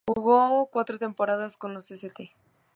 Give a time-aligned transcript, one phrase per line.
[0.07, 2.31] Jugó cuatro temporadas con los "St.